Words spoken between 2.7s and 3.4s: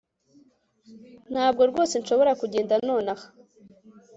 nonaha